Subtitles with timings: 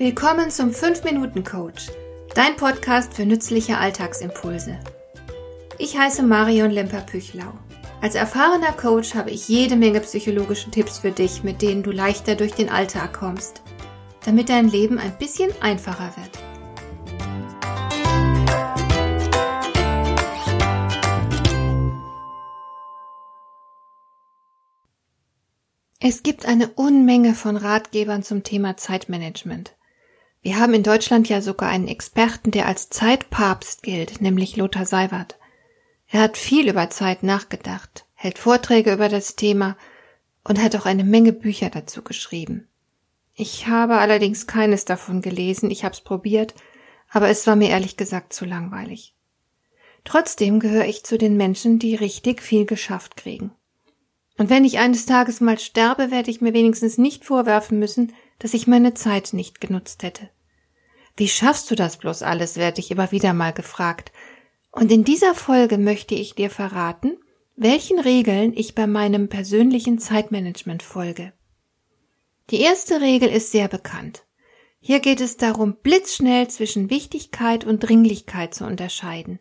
[0.00, 1.88] Willkommen zum 5-Minuten-Coach,
[2.34, 4.80] dein Podcast für nützliche Alltagsimpulse.
[5.76, 7.52] Ich heiße Marion Lemper-Püchlau.
[8.00, 12.34] Als erfahrener Coach habe ich jede Menge psychologische Tipps für dich, mit denen du leichter
[12.34, 13.60] durch den Alltag kommst,
[14.24, 16.30] damit dein Leben ein bisschen einfacher wird.
[26.00, 29.74] Es gibt eine Unmenge von Ratgebern zum Thema Zeitmanagement.
[30.42, 35.38] Wir haben in Deutschland ja sogar einen Experten, der als Zeitpapst gilt, nämlich Lothar Seiwert.
[36.08, 39.76] Er hat viel über Zeit nachgedacht, hält Vorträge über das Thema
[40.42, 42.68] und hat auch eine Menge Bücher dazu geschrieben.
[43.34, 46.54] Ich habe allerdings keines davon gelesen, ich habe es probiert,
[47.10, 49.14] aber es war mir ehrlich gesagt zu langweilig.
[50.04, 53.52] Trotzdem gehöre ich zu den Menschen, die richtig viel geschafft kriegen.
[54.38, 58.54] Und wenn ich eines Tages mal sterbe, werde ich mir wenigstens nicht vorwerfen müssen, dass
[58.54, 60.30] ich meine Zeit nicht genutzt hätte.
[61.20, 64.10] Wie schaffst du das bloß alles, werde ich immer wieder mal gefragt.
[64.70, 67.18] Und in dieser Folge möchte ich dir verraten,
[67.56, 71.34] welchen Regeln ich bei meinem persönlichen Zeitmanagement folge.
[72.48, 74.24] Die erste Regel ist sehr bekannt.
[74.78, 79.40] Hier geht es darum, blitzschnell zwischen Wichtigkeit und Dringlichkeit zu unterscheiden.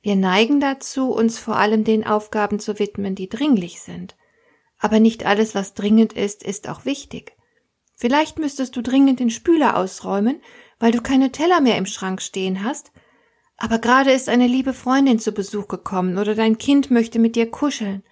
[0.00, 4.16] Wir neigen dazu, uns vor allem den Aufgaben zu widmen, die dringlich sind.
[4.78, 7.36] Aber nicht alles, was dringend ist, ist auch wichtig.
[7.96, 10.40] Vielleicht müsstest du dringend den Spüler ausräumen,
[10.78, 12.92] weil du keine Teller mehr im Schrank stehen hast,
[13.56, 17.50] aber gerade ist eine liebe Freundin zu Besuch gekommen oder dein Kind möchte mit dir
[17.50, 18.04] kuscheln.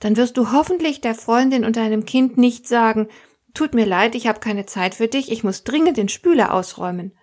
[0.00, 3.08] Dann wirst du hoffentlich der Freundin und deinem Kind nicht sagen,
[3.54, 7.16] tut mir leid, ich habe keine Zeit für dich, ich muss dringend den Spüler ausräumen.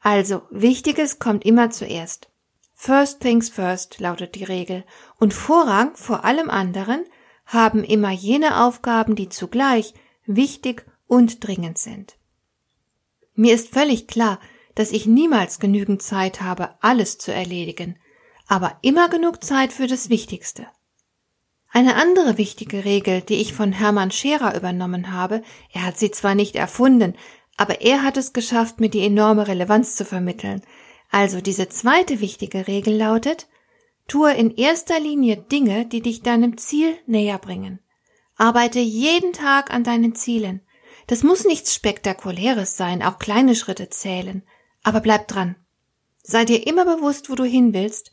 [0.00, 2.30] Also, Wichtiges kommt immer zuerst.
[2.74, 4.84] First things first lautet die Regel,
[5.18, 7.04] und Vorrang vor allem anderen
[7.46, 9.94] haben immer jene Aufgaben, die zugleich
[10.26, 12.18] wichtig und dringend sind.
[13.34, 14.40] Mir ist völlig klar,
[14.74, 17.96] dass ich niemals genügend Zeit habe, alles zu erledigen,
[18.46, 20.66] aber immer genug Zeit für das Wichtigste.
[21.70, 25.42] Eine andere wichtige Regel, die ich von Hermann Scherer übernommen habe,
[25.72, 27.14] er hat sie zwar nicht erfunden,
[27.56, 30.62] aber er hat es geschafft, mir die enorme Relevanz zu vermitteln.
[31.10, 33.48] Also diese zweite wichtige Regel lautet,
[34.06, 37.80] tue in erster Linie Dinge, die dich deinem Ziel näher bringen.
[38.36, 40.60] Arbeite jeden Tag an deinen Zielen.
[41.06, 44.42] Das muss nichts Spektakuläres sein, auch kleine Schritte zählen.
[44.82, 45.56] Aber bleib dran.
[46.22, 48.12] Sei dir immer bewusst, wo du hin willst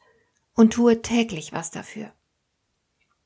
[0.55, 2.11] und tue täglich was dafür.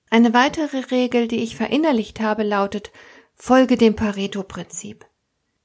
[0.10, 2.92] Eine weitere Regel, die ich verinnerlicht habe, lautet,
[3.34, 5.06] folge dem Pareto-Prinzip.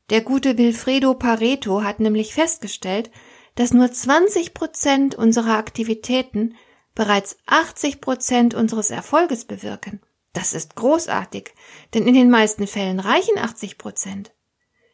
[0.09, 3.11] Der gute Wilfredo Pareto hat nämlich festgestellt,
[3.55, 6.57] dass nur 20 Prozent unserer Aktivitäten
[6.95, 10.01] bereits 80 Prozent unseres Erfolges bewirken.
[10.33, 11.53] Das ist großartig,
[11.95, 14.33] denn in den meisten Fällen reichen 80 Prozent.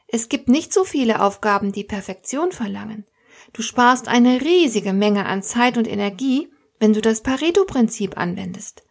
[0.09, 3.07] Es gibt nicht so viele Aufgaben, die Perfektion verlangen.
[3.53, 6.49] Du sparst eine riesige Menge an Zeit und Energie,
[6.79, 8.85] wenn du das Pareto-Prinzip anwendest.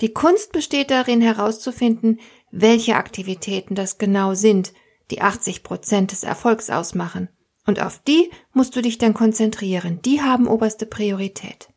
[0.00, 2.20] Die Kunst besteht darin herauszufinden,
[2.50, 4.72] welche Aktivitäten das genau sind,
[5.10, 7.28] die 80 Prozent des Erfolgs ausmachen.
[7.66, 10.00] Und auf die musst du dich dann konzentrieren.
[10.02, 11.68] Die haben oberste Priorität.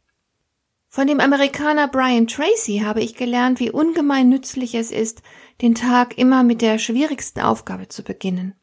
[0.98, 5.22] Von dem Amerikaner Brian Tracy habe ich gelernt, wie ungemein nützlich es ist,
[5.62, 8.56] den Tag immer mit der schwierigsten Aufgabe zu beginnen.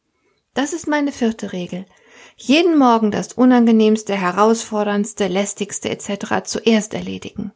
[0.53, 1.85] Das ist meine vierte Regel.
[2.35, 6.43] Jeden Morgen das unangenehmste, herausforderndste, lästigste etc.
[6.43, 7.53] zuerst erledigen.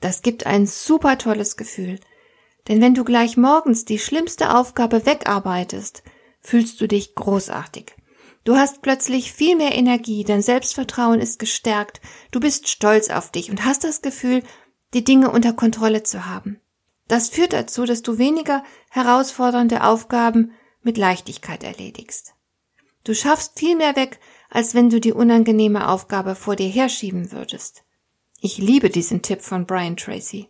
[0.00, 2.00] Das gibt ein super tolles Gefühl.
[2.68, 6.04] Denn wenn du gleich morgens die schlimmste Aufgabe wegarbeitest,
[6.40, 7.92] fühlst du dich großartig.
[8.44, 12.00] Du hast plötzlich viel mehr Energie, dein Selbstvertrauen ist gestärkt,
[12.32, 14.42] du bist stolz auf dich und hast das Gefühl,
[14.94, 16.60] die Dinge unter Kontrolle zu haben.
[17.06, 22.34] Das führt dazu, dass du weniger herausfordernde Aufgaben mit Leichtigkeit erledigst.
[23.04, 24.18] Du schaffst viel mehr weg,
[24.50, 27.84] als wenn du die unangenehme Aufgabe vor dir herschieben würdest.
[28.40, 30.48] Ich liebe diesen Tipp von Brian Tracy.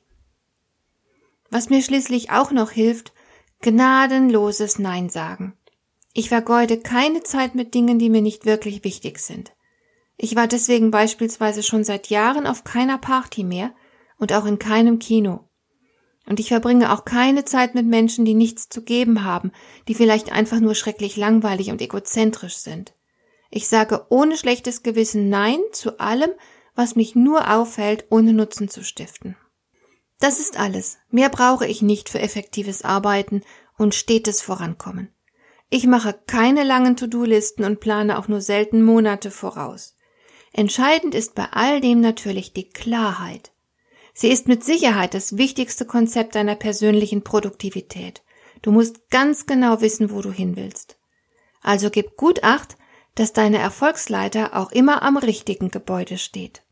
[1.50, 3.12] Was mir schließlich auch noch hilft,
[3.60, 5.54] gnadenloses Nein sagen.
[6.14, 9.52] Ich vergeude keine Zeit mit Dingen, die mir nicht wirklich wichtig sind.
[10.16, 13.74] Ich war deswegen beispielsweise schon seit Jahren auf keiner Party mehr
[14.18, 15.48] und auch in keinem Kino.
[16.26, 19.52] Und ich verbringe auch keine Zeit mit Menschen, die nichts zu geben haben,
[19.88, 22.94] die vielleicht einfach nur schrecklich langweilig und egozentrisch sind.
[23.50, 26.30] Ich sage ohne schlechtes Gewissen Nein zu allem,
[26.74, 29.36] was mich nur auffällt, ohne Nutzen zu stiften.
[30.20, 30.98] Das ist alles.
[31.10, 33.42] Mehr brauche ich nicht für effektives Arbeiten
[33.76, 35.12] und stetes Vorankommen.
[35.74, 39.96] Ich mache keine langen To-Do-Listen und plane auch nur selten Monate voraus.
[40.52, 43.52] Entscheidend ist bei all dem natürlich die Klarheit.
[44.12, 48.22] Sie ist mit Sicherheit das wichtigste Konzept deiner persönlichen Produktivität.
[48.60, 50.98] Du musst ganz genau wissen, wo du hin willst.
[51.62, 52.76] Also gib gut acht,
[53.14, 56.62] dass deine Erfolgsleiter auch immer am richtigen Gebäude steht.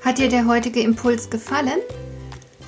[0.00, 1.80] Hat dir der heutige Impuls gefallen?